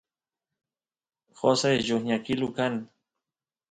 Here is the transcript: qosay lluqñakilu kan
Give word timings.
qosay 1.37 1.75
lluqñakilu 1.85 2.47
kan 2.57 2.73